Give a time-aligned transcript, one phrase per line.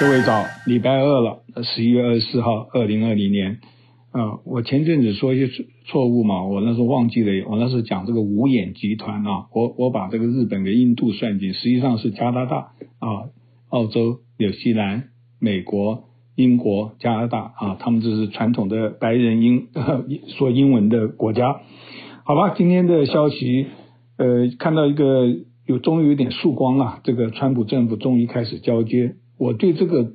[0.00, 3.58] 各位早，礼拜二了，十一月二十四号，二零二零年。
[4.12, 13.26] 呃，我前阵子说一些错误嘛，我那时候忘记了，我那时候讲这个五眼集团啊，我我把这个日本跟印度算进，实际上是加拿大啊、
[13.70, 15.08] 澳洲、纽西兰、
[15.40, 16.04] 美国、
[16.36, 19.66] 英国、加拿大啊，他们这是传统的白人英
[20.38, 21.60] 说英文的国家。
[22.22, 23.66] 好吧，今天的消息，
[24.16, 25.26] 呃，看到一个
[25.66, 30.12] 有终于有点曙光了，这个川普政府终于开始交接，我对这个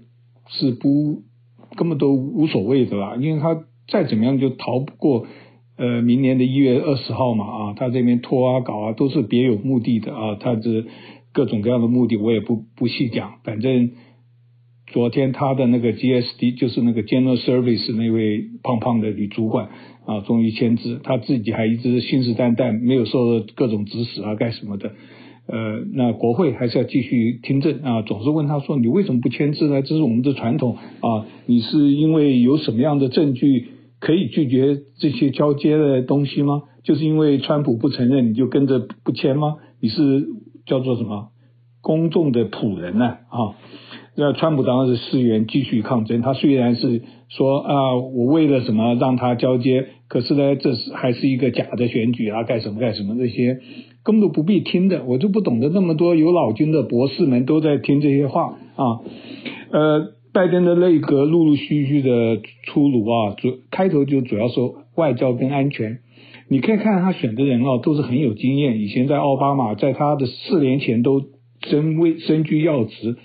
[0.49, 1.23] 是不
[1.75, 3.63] 根本都无所谓的啦，因为他。
[3.85, 5.27] 再怎么样就逃不过，
[5.75, 10.85] 呃，明年的一月二十号嘛啊，他这边拖啊搞啊都是别有目的的啊，他这
[11.33, 13.91] 各种各样的目的我也不不细讲，反正
[14.87, 19.67] 昨天他的那个 GSD 就是那个 General Service 那位胖胖的女主管
[20.05, 24.93] 啊，终于签字，他自己还一直信誓旦旦没有受到各种指使啊干什么的。
[25.45, 29.81] 呃，那国会还是要继续听证啊，总是问他说，你为什么不签字呢？
[29.81, 33.67] 这是我们的传统啊，你是因为有什么样的证据
[33.99, 36.63] 可以拒绝这些交接的东西吗？
[36.83, 39.55] 就是因为川普不承认，你就跟着不签吗？
[39.81, 40.27] 你是
[40.65, 41.27] 叫做什么
[41.81, 43.05] 公众的仆人呢？
[43.05, 43.55] 啊，
[44.15, 53.59] 那川普当然是誓言继续抗争，他虽然是说啊，我为了什么让他交接，可是呢，这是还是一个假的选举啊，干什么干什么这些。
[54.03, 58.99] 根本都不必听的，我就不懂得那么多有脑筋的博士们都在听这些话啊。
[59.71, 65.99] 呃，拜登的内阁陆陆续续的出炉啊，主开头就主要说外交跟安全。
[66.49, 71.21] 你可以看他选的人啊，都是很有经验，以前在奥巴马在他的四年前都
[71.65, 73.15] 身位身居要职。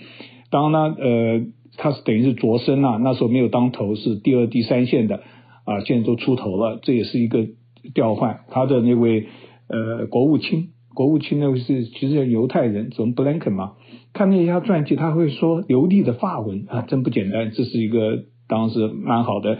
[0.49, 1.41] 当然呢，呃，
[1.75, 5.17] 他是等于是擢升啊，那时候没有当头，是第二、第三线的
[5.65, 7.47] 啊，现在都出头了，这也是一个
[7.93, 8.39] 调换。
[8.49, 9.25] 他的那位。
[9.69, 13.73] 呃，国务卿，国务卿呢是其实犹太人，怎么布林肯嘛？
[14.13, 17.51] 看那一下传记，他会说流利的法文啊，真不简单。
[17.51, 19.59] 这是一个当时蛮好的。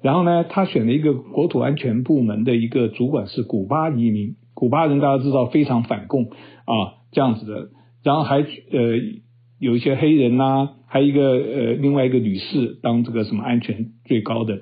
[0.00, 7.68] 然后呢，他选了一个国土安全部门的一个主管是古巴移民，古巴人大家知道非常反共啊，这样子的。
[8.02, 8.46] 然后还呃
[9.58, 14.60] 有一些黑人呐、还有一个呃另外一个女士当这个什么安全最高的，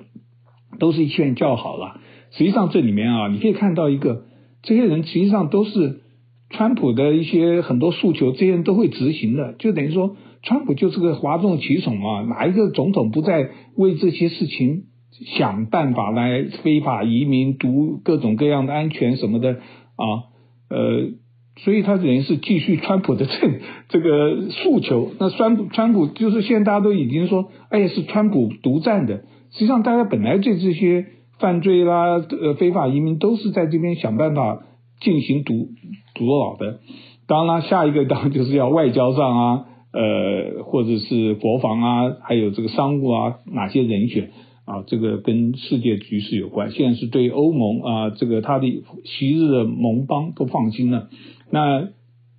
[0.77, 2.01] 都是一劝叫好了。
[2.31, 4.25] 实际上这里面啊，你可以看到一个。
[4.61, 6.01] 这些人实际上都是
[6.49, 14.83] 川普的一些很多诉求，这些人都会执行的，就等于说，川普就是个哗众取宠嘛，哪一个总统不在为这些事情
[15.35, 19.51] 想办法来非法移民、读各种各样的安全什么的
[19.95, 20.27] 啊？
[20.69, 21.11] 呃，
[21.57, 25.11] 所以他等于是继续川普的这这个诉求。
[25.19, 29.23] 那川川普就是现在大家都已经说，哎呀，是川普独占的。
[29.51, 31.05] 实际上，大家本来对这些。
[31.39, 34.61] 犯罪啦，呃，非法移民都是在这边想办法
[34.99, 35.69] 进行堵
[36.13, 36.79] 堵牢的。
[37.27, 44.31] 当然了，下一个当然就是要外交上啊， 呃，或者是国防啊，还有这个商务啊，哪些人选
[44.65, 46.71] 啊，这个跟世界局势有关。
[46.71, 48.67] 现在是对欧盟啊，这个他的
[49.05, 51.09] 昔日的盟邦都放心了。
[51.51, 51.89] 那。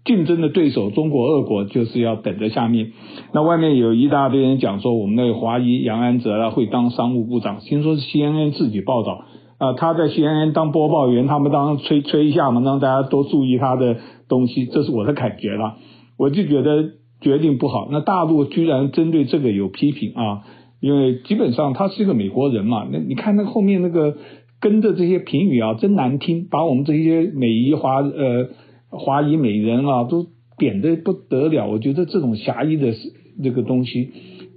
[0.02, 2.92] 竞争的对手中国、俄国就是要等着下面。
[3.34, 9.26] 那外面有一大堆人讲说，我们那个华裔杨安泽啊会当商务部长，听说是 CNN 自己报道
[9.58, 15.76] 啊，他在 CNN 当播报员，他们当吹吹一下嘛，让大家多注意他的东西，这是我的感觉了。
[16.16, 17.88] 我就觉得决定不好。
[17.92, 20.42] 那大陆居然针对这个有批评啊，
[20.80, 24.16] 因为基本上他是一个美国人嘛，那你看那后面那个
[24.60, 28.48] 跟着这些评语啊，真难听，把我们这些美裔华呃。
[28.90, 30.26] 华裔美人啊，都
[30.58, 31.68] 贬得不得了。
[31.68, 32.92] 我觉得这种狭义的
[33.42, 34.10] 这个东西，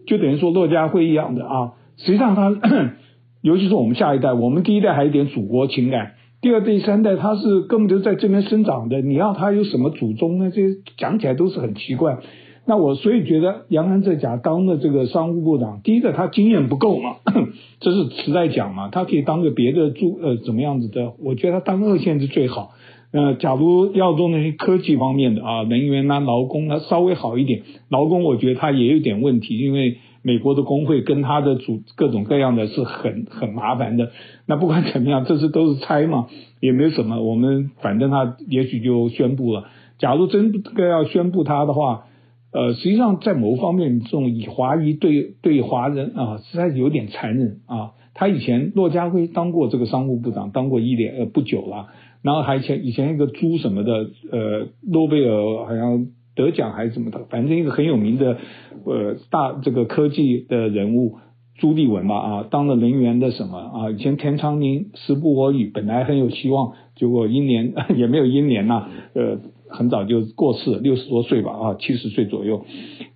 [0.05, 1.73] 就等于说骆家辉一样的啊。
[1.97, 2.51] 实际上他，
[3.41, 9.01] 尤其是我们下一代，我们第一代还有点祖国情感，第二、第三代他是根本就在这边生长的。
[9.01, 10.51] 你要他有什么祖宗呢？
[10.53, 10.61] 这
[10.97, 12.17] 讲起来都是很奇怪。
[12.65, 17.17] 那我所以觉得杨安泽甲当的这个商务部长，第一个他经验不够嘛，
[17.81, 18.89] 这是实在讲嘛。
[18.89, 21.13] 他可以当个别的驻呃怎么样子的？
[21.19, 22.71] 我觉得他当二线是最好。
[23.13, 27.61] 呃，假如要做那些科技方面的啊，能源啊、劳工啊，稍微好一点。
[27.87, 34.09] 劳工我觉得他也有点问题，因为美国的工会跟他的组各种各样的是很 很麻烦的。
[34.47, 36.27] 那不管怎么样，这次都是猜嘛，
[36.59, 37.21] 也没什么。
[37.21, 39.65] 我们反正他也许就宣布了。
[39.99, 42.05] 假如真的要宣布他的话，
[42.51, 47.91] 呃，实际上在某方面，这种以华裔对对华人啊，实在有点残忍啊。
[48.15, 51.89] 他以前骆家辉当过这个商务部长，当过一年呃不久了。
[52.23, 58.37] 然后还前以前一个朱什么的，呃，诺贝尔好像得奖还是什么的，反正一个很有名的，
[58.85, 61.17] 呃，大这个科技的人物
[61.59, 72.65] 朱立文嘛啊，当了能源的什么啊，以前田昌宁时不我与，本来很有希望，结果英年 也没有英年呐，呃，很早就过世，六十多岁吧啊，七十岁左右，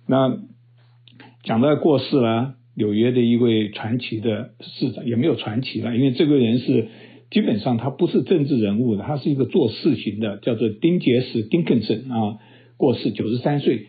[0.06, 0.38] 那。
[1.44, 6.88] 讲到过世了，纽约的一位传奇的市长也没有传奇了，因为这个人是
[7.30, 12.38] 基本上他不是政治人物的，他是一个做事情的，叫做丁杰斯 Dinkinson 啊，
[12.76, 13.86] 过世九十三岁。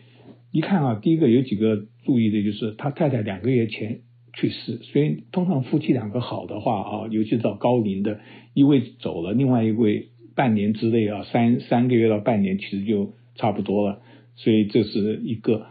[0.52, 4.00] 一看啊，第一个有几个注意的就是他太太两个月前
[4.34, 8.20] 去世，所以通常夫妻两个好的话啊，尤其到高龄的，
[8.52, 14.00] 一位走了，另外一位半年之内啊，三三个月到半年其实就差不多了，
[14.34, 15.66] 所以这是一个。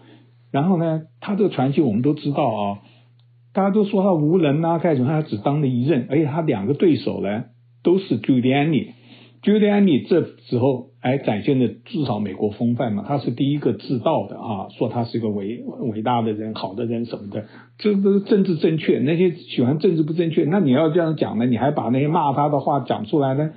[0.51, 2.79] 然后呢，他这个传奇我们都知道啊，
[3.53, 5.09] 大家都说他无能啊，干什么？
[5.09, 7.45] 他只当了一任，而且他两个对手呢
[7.83, 10.89] 都是 Giuliani，Giuliani 这时候。
[11.01, 17.45] 哎，展现的至少美国风范嘛，他是第一个自道的啊，说他是一个伟伟大的人、好的人什么的，
[17.77, 18.99] 这都是政治正确。
[18.99, 21.45] 那些喜欢政治不正确，那你要这样讲呢？
[21.45, 23.51] 你还把那些骂他的话讲出来呢？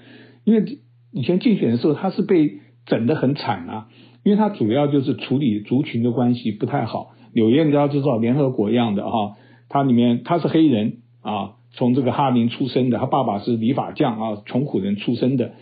[0.45, 0.79] 因为
[1.11, 3.89] 以前竞选的时候，他是被整得很惨啊，
[4.23, 7.17] 因为他主要就是处理族群的关系不太好。
[7.35, 9.33] 纽约你要知道，联合国一样的哈，
[9.69, 15.53] 他里面他是黑人啊，从这个哈林出生的，他爸爸是理发匠啊，穷苦人出身的。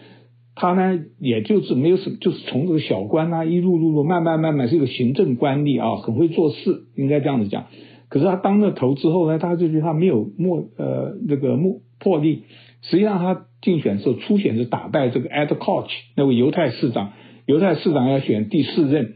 [0.57, 7.67] 他呢，也就是没有什么，就是从这个小官啊，一路路路慢慢慢慢是一个行政官吏啊，很会做事，应该这样子讲。
[8.09, 12.43] 可是他当了头之后呢，他就觉得他没有墨呃那个墨魄力。
[12.83, 17.12] 实际上他竞选的时候初选是打败这个 Ed Koch 那位犹太市长，
[17.47, 19.15] 犹太市长要选第四任。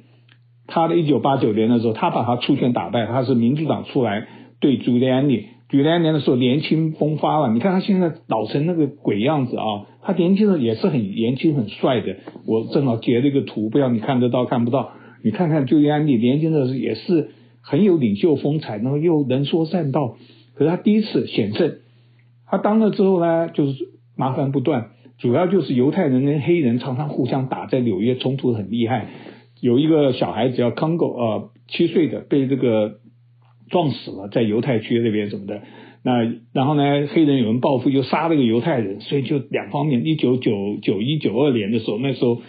[0.66, 4.28] 他的一九八九年的时候，他把他初选打败，他是民主党出来
[4.60, 4.78] 对
[5.74, 6.00] Giuliani。
[6.00, 9.86] Giuliani 的时候年轻风发了，你看他现在老成那个鬼样子啊。
[10.02, 12.16] 他年轻的也是很年轻很帅的，
[12.46, 14.92] 我正好截了一个图，不知道你看得到看不到？
[15.22, 17.30] 你看看朱利安尼年轻的时候也是
[17.62, 20.16] 很有领袖风采，然后又能说善道。
[20.54, 21.78] 可是他第一次险胜，
[22.46, 23.72] 他当了之后呢，就是
[24.16, 29.08] 麻烦不断，主要就是犹太人跟黑人常常互相打，在纽约冲突很厉害。
[29.60, 32.96] 有一个小孩子叫康狗，呃，七岁的被这个
[33.74, 35.62] 撞死了，在犹太区那边什么的。
[36.04, 40.06] 那然后呢，黑人有人报复，又杀了个犹太人，所以就两方面。
[40.06, 42.40] 一九九九一九二年的时候，那时候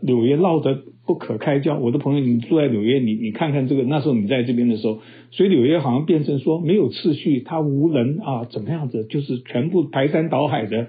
[0.00, 1.76] 纽约闹得不可开交。
[1.76, 5.00] 我的朋友，你住在纽约，你你看看这个，那时候你在这边的时候，
[5.32, 10.86] 所以纽约好像变成说没有秩序，他无能啊，怎么样子，就是全部排山倒海的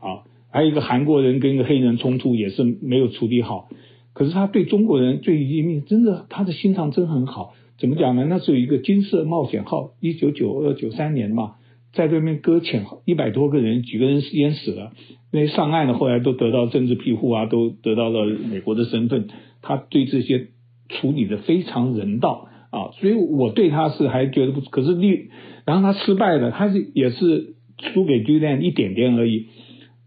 [0.00, 0.24] 啊。
[0.50, 3.68] 还有一个韩国人跟一个黑人冲突也是没有处理好，
[4.14, 7.52] 可是他对中国人最严密，真的他的心肠真很好。
[7.78, 8.24] 怎么讲呢？
[8.28, 11.54] 那是有一个金色冒险号，一九九二九三年嘛。
[11.92, 14.90] 在对面搁浅，一百多个人，几个人淹死了。
[15.30, 19.28] 那上岸的后来都得到政治庇护啊，都得到了美国的身份。
[19.62, 20.48] 他对这些
[20.88, 24.60] 处理的非常人道啊，所以我对他是还觉得不。
[24.60, 25.28] 可是你，
[25.64, 29.46] 然后他失败了，他是也是输给 Gulen 一点点而已。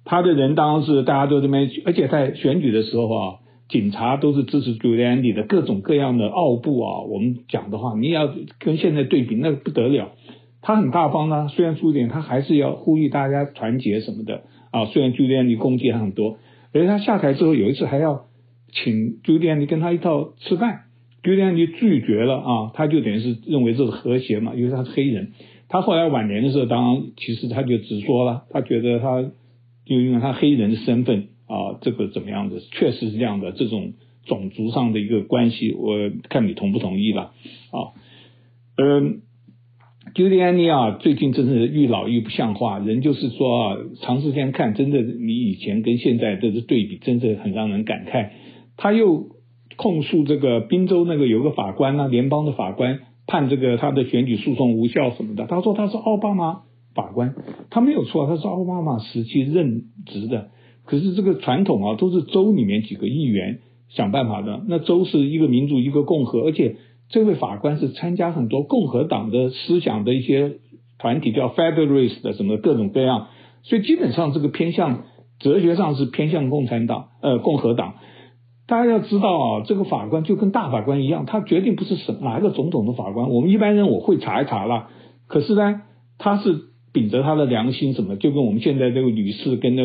[0.03, 3.35] 他的人当时大家都这边，而且在选举的时候啊，
[3.69, 10.11] 警察都是支持 Giuliani 的，各种各样的奥步啊，我们讲的话，你要跟现在对比，那不得了。
[10.61, 14.85] 他很大方呢，虽然输点，他还是要呼吁大家团结什么的啊。
[14.85, 16.37] 虽然朱利安尼攻击很多，
[16.73, 18.25] 而且他下台之后有一次还要
[18.71, 20.81] 请朱利安尼跟他一道吃饭，
[21.23, 22.71] 朱利安尼拒绝了啊。
[22.73, 25.31] 他就等于是认为这是和谐嘛，因为他是黑人。
[25.69, 29.21] 他后来晚年的时候，当然其实他就直说了，他觉得他
[29.85, 33.94] 就因为他黑人的身份啊，这个怎么样的，确实是这样的，这种
[34.25, 35.95] 种族上的一个关系，我
[36.29, 37.31] 看你同不同意了
[37.71, 37.95] 啊？
[38.77, 39.21] 嗯。
[40.16, 42.80] j u l i a n i 啊，最近真是愈老愈不像话。
[42.80, 48.30] 人就是说啊，长时间看，真的你以前跟现在这是对比，真的很让人感慨。
[48.77, 49.25] 他又
[49.75, 55.45] 控诉这个宾州那个有个法官啊，联邦的法官判这个他的选举诉讼无效什么的。
[55.45, 56.61] 他说他是奥巴马
[56.95, 57.35] 法官，
[57.69, 60.51] 他没有错，他是奥巴马时期任职的。
[60.87, 64.63] 可是这个传统啊，都是州里面几个议员想办法的。
[64.67, 66.77] 那州是一个民主，一个共和，而且。
[67.09, 70.56] 这位法官是参加很多共和党的思想的一些
[70.99, 73.27] 团体，叫 Federalist 的什么各种各样，
[73.63, 75.06] 所以基本上这个偏向
[75.39, 77.94] 哲学上是偏向共产党，呃，共和党。
[78.67, 83.29] 大家要知道啊，这个法官就跟大法官一样，他决定不是什哪一个总统的法官。
[83.29, 84.89] 我们一般人我会查一查啦，
[85.27, 85.83] 可是呢，
[86.17, 86.59] 他是
[86.97, 89.83] 秉着他的良心，什么就跟我们现在这个女士跟那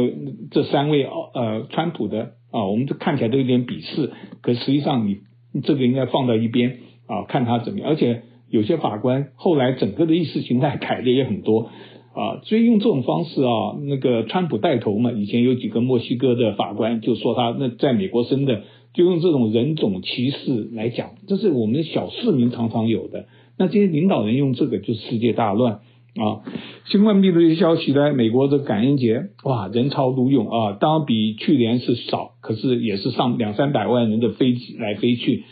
[0.50, 1.04] 这三位
[1.34, 5.18] 呃川普的啊，我们这看起来都有点鄙视，可实际上你
[5.62, 6.78] 这个应该放到一边。
[7.04, 11.68] 啊，看他怎么样，而且有些法官后来整个的意识形态改的也很多
[12.14, 18.62] 啊，所以用这种方式啊，那个川普带头嘛，以前有几个墨西哥的法官就说他那在美国生的，
[18.94, 23.26] 就用这种人种歧视来讲，这是我们小市民常常有的。
[23.58, 25.80] 那这些领导人用这个，就是世界大乱
[26.14, 26.44] 啊！
[26.86, 35.44] 新冠病毒的消息呢，美国的感恩节哇，人潮如涌啊，当然比去年是少，可是也是上两三百万人的飞机来飞去。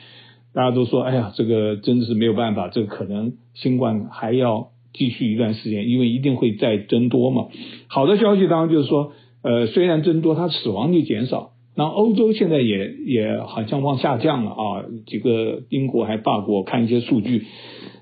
[0.53, 7.47] 大家都说，哎呀，这个真的是没有办法，这个可能新冠还要继续一段时间，因为一定会再增多嘛。
[7.87, 9.13] 好的消息当然就是说，
[9.43, 11.53] 呃，虽然增多，它死亡率减少。
[11.81, 17.47] 然后欧洲现在也也好像往下降了啊，几个英国还法国看一些数据。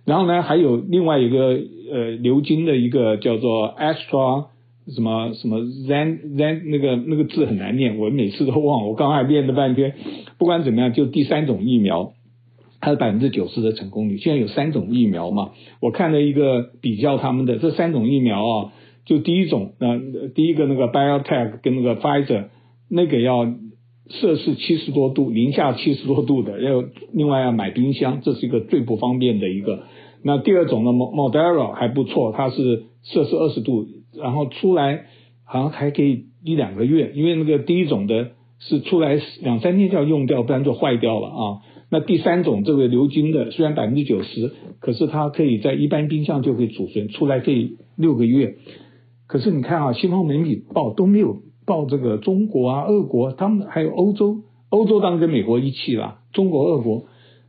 [0.05, 1.61] 然后呢，还有另外一个
[1.93, 4.47] 呃流经的一个叫做 Astra
[4.93, 9.95] 什么什么 Zen Zen 那个那个字很难念，我每次都忘，我刚才念了半天。
[10.39, 12.15] 不管怎么样，就第三种疫苗。
[12.81, 14.19] 它是百分之九十的成功率。
[14.19, 15.51] 现在有三种疫苗嘛？
[15.81, 18.73] 我看了一个比较他们的这三种疫苗啊，
[19.05, 20.01] 就第一种，那
[20.35, 22.45] 第一个那个 BioTech 跟那个 Pfizer，
[22.89, 23.47] 那个要
[24.09, 29.85] 摄氏七十多度，零下七十多度的，要另外要买冰箱，这是一个最不方便的一个。
[30.23, 33.87] 那第二种呢，Moderna 还不错，它是摄氏二十度，
[34.17, 35.05] 然后出来
[35.45, 41.59] 好像还可以一两个月，因为那个第一种的是出来两三天就要用掉，不然就坏掉了啊。
[41.91, 48.57] 那第三种这个流金的，虽然百分之九十，可是它可以在一般冰箱就可以储存，出来可以六个月。
[49.27, 54.39] 可是你看啊，西方媒体报都没有报这个中国啊、俄国，他们还有欧洲，
[54.71, 57.05] 欧洲当然跟美国一起了，中国、俄国。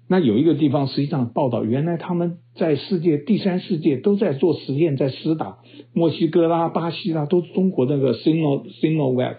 [0.09, 5.59] 那有一个地方实际上报道，原来他们在世界第三世界都在做实验，在施打，
[5.93, 9.37] 墨西哥啦、巴西啦，都是中国那个 Sino Sinovac。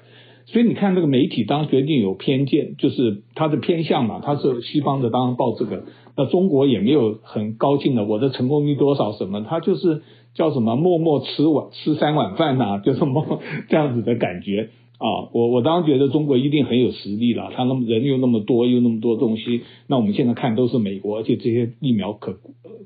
[0.53, 5.85] 所以你看这个媒体当决定有偏见，就是他的偏向嘛，他是西方的当然报这个，
[6.17, 10.03] 那中国也没有很高兴的，我的成功率多少什么，他就是
[10.35, 15.31] 叫什么默默吃碗吃三碗饭呐、 就这么这样子的感觉啊。
[15.33, 22.41] 我我当然觉得中国一定很有实力了，他那么人又那么多，又那么多东西，那我们现在看都是美国，而且这些疫苗可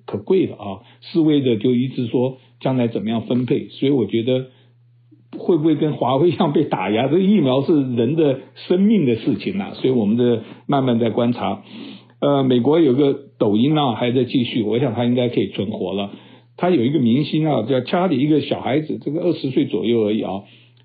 [0.05, 4.49] 可贵的啊，世卫的就一直说将来怎么样分配，所以我觉得。
[5.39, 7.09] 会不会跟华为一样被打压？
[7.09, 11.63] 这疫苗是人的生命的事情呐、啊，所以我们的慢慢在观察。
[12.21, 16.11] 呃，美国有个抖音啊，还在继续，我想他应该可以存活了。
[16.57, 20.43] 他有一个明星啊，叫家里，一个小孩子，这个二十岁左右而已啊。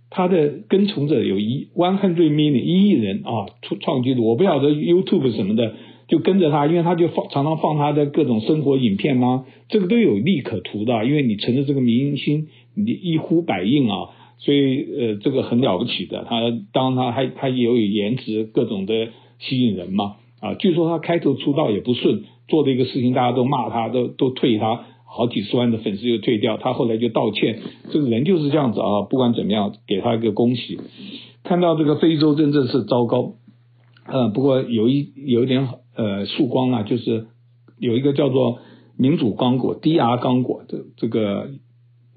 [0.09, 4.27] 他的跟从者有一 one hundred million 一亿人啊，创创纪录。
[4.27, 5.73] 我不晓得 YouTube 什么的
[6.07, 14.09] 就跟着他，因为他就放常常放他的各种生活影片啊，这个都有利可图的，因为你成了这个明星，你一呼百应啊。
[14.41, 16.25] 所以，呃，这个很了不起的。
[16.27, 16.39] 他
[16.71, 20.15] 当然他还他也有颜值，各种的吸引人嘛。
[20.39, 26.55] 啊，据说他开头出道也不顺，做的一个事情大家都骂他，都都退他，好几十万的粉丝又退掉。
[26.55, 27.59] 他后来就道歉。
[27.91, 29.01] 这个人就是这样子啊。
[29.09, 30.79] 不管怎么样，给他一个恭喜。
[31.43, 33.33] 看到这个非洲真正是糟糕。
[34.05, 35.67] 呃，不过有一有一点
[35.97, 37.27] 呃曙光啊，就是
[37.77, 38.59] 有一个叫做
[38.97, 41.49] 民主刚果 DR 刚果的这个。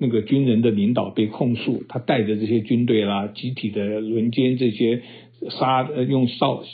[0.03, 5.01] 那个军人的领导被控诉，他带着这些军队啦，集体的轮奸这些
[5.49, 6.65] 杀呃用少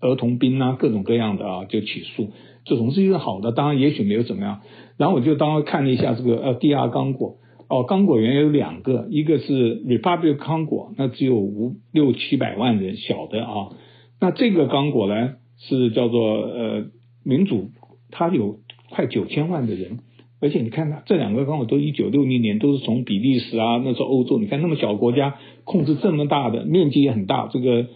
[0.00, 2.30] 儿童兵啊，各种各样的啊，就起诉，
[2.64, 4.60] 这种是一个好的，当然也许没有怎么样。
[4.96, 13.74] 然后我就当看了一下这个呃 DR 刚果，哦，刚果原有两个，一个是 Republic 刚果，那只有五六七百万人小的啊，
[14.20, 16.84] 那这个刚果呢是叫做呃
[17.24, 17.70] 民主，
[18.12, 19.98] 它有快九千万的人。
[20.44, 27.86] 而且你看它这两个刚好都一九六零年，都是从比利时啊，那时候欧洲，你看那么小国家控制这么大的面积也很大，这个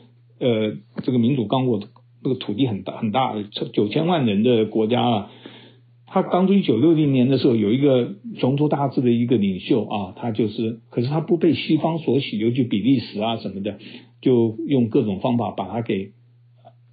[0.41, 1.79] 呃这个民主刚果
[2.25, 3.35] 那个土地很大很大，
[3.75, 5.31] 九千万人的国家啊，
[6.07, 13.77] 他当初一九六零年的时候有一个雄图大志的一个领袖啊，他就是，可是他不被西方所喜，尤其比利时啊什么的，
[14.23, 16.13] 就用各种方法把他给。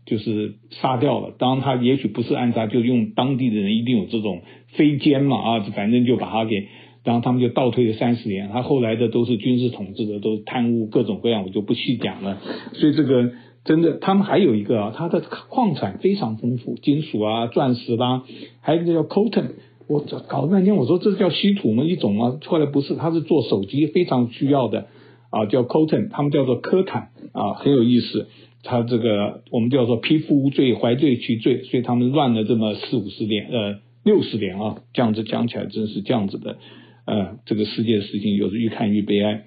[0.06, 6.68] 就是杀掉了，当然他也许不是暗杀，就用当地的人一定有这种飞奸嘛啊，反正就把他给，
[7.04, 12.40] 然后他们就倒退了三十年，他后来的都是军事统治的，都贪污各种各样，我就不细讲了。
[12.74, 13.32] 所以这个
[13.64, 18.24] 真的，他们还有一个啊，他的矿产非常丰富，金属啊、钻石啦、
[18.62, 19.54] 还有一个叫 coltan，
[19.88, 21.84] 我搞了半天，我说这叫稀土吗？
[21.84, 22.38] 一种吗？
[22.46, 24.86] 后来不是，他是做手机非常需要的
[25.32, 28.28] 啊，叫 coltan，他们叫做科坦啊，很有意思。
[28.66, 36.58] 他这个我们叫做匹夫无罪，怀罪其罪，所以他们乱了这么四五十年，呃，六十年啊，这样子讲起来真是这样子的，
[37.06, 39.46] 呃，这个世界的事情有时越看越悲哀。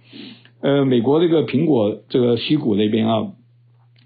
[0.61, 3.33] 呃，美国这个苹果这个西谷那边啊，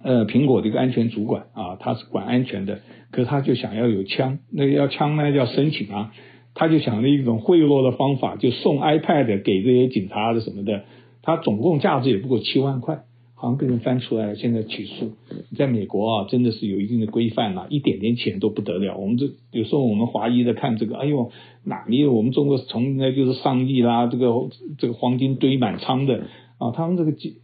[0.02, 6.12] 呃，苹果这个安全主管啊，他是管安全的，可是他就想要有枪，那要枪呢要申请啊，
[6.54, 10.84] 他就想了一种贿赂的方法，就送 iPad 给这些警察的什么的，
[11.22, 13.04] 他总共价值也不过七万块。
[13.42, 15.14] 好像被人翻出来了，现在起诉。
[15.56, 18.96] 在美国啊，真的是有一定的规范了，一点点钱都不得了。
[18.96, 21.32] 我们这有时候我们华裔的看这个，哎呦，
[21.64, 24.28] 哪里有我们中国从来就是上亿啦，这个
[24.78, 26.22] 这个黄金堆满仓的
[26.58, 27.38] 啊，他们这个几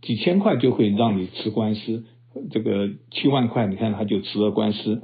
[0.00, 2.04] 几千块就会让你吃官司，
[2.50, 5.02] 这个七万块你看他就吃了官司。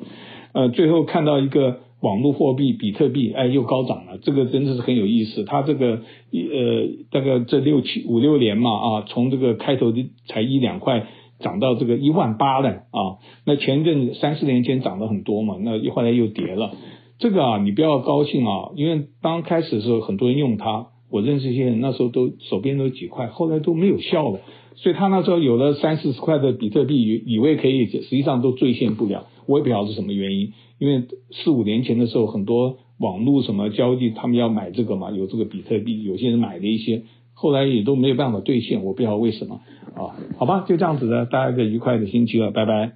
[0.54, 5.44] 呃，最后看到一个网络货币比特币，哎，又高涨了，这个真的是很有意思。
[5.44, 11.06] 它这个一呃，大概这六七五六年嘛啊，从这个开头的才一两块，
[11.38, 13.22] 涨到这个一万八了啊。
[13.46, 16.72] 那前一阵三四年前涨了很多嘛，那后来又跌了。
[17.20, 24.40] 这个啊，你不要高兴啊，因为刚开始的时候很多人用它，我认识一些人那时候都手边都几块，后来都没有效了。
[24.76, 29.26] 所以他那时候有了三四十块的比特币，以以为可以，实际上都兑现不了。
[29.46, 37.02] 我也不晓得是什么原因，因为四五年前的时候，很多网络什么交易，他们要买这个嘛，有这个比特币，有些人买了一些，
[37.34, 39.60] 后来也都没有办法兑现，我不晓得为什么
[39.94, 40.14] 啊？
[40.38, 42.92] 好吧，就这样子的，大家一个愉快的星期了，拜拜。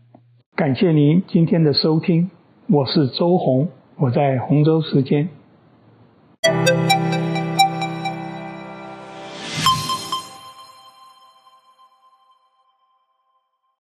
[0.54, 2.30] 感谢您今天的收听，
[2.68, 3.68] 我是周红，
[3.98, 5.28] 我在洪州时间。